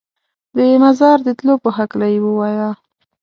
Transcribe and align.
د 0.55 0.57
مزار 0.83 1.17
د 1.27 1.29
تلو 1.39 1.53
په 1.63 1.69
هکله 1.77 2.07
یې 2.13 2.19
ووایه. 2.25 2.69